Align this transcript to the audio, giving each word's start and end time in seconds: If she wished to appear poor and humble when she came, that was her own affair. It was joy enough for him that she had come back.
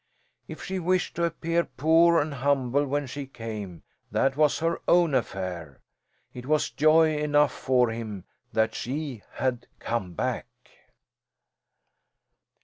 If 0.47 0.63
she 0.63 0.79
wished 0.79 1.15
to 1.17 1.25
appear 1.25 1.63
poor 1.63 2.19
and 2.19 2.33
humble 2.33 2.87
when 2.87 3.05
she 3.05 3.27
came, 3.27 3.83
that 4.11 4.35
was 4.35 4.57
her 4.57 4.81
own 4.87 5.13
affair. 5.13 5.79
It 6.33 6.47
was 6.47 6.71
joy 6.71 7.15
enough 7.19 7.53
for 7.53 7.91
him 7.91 8.23
that 8.51 8.73
she 8.73 9.21
had 9.33 9.67
come 9.79 10.13
back. 10.13 10.47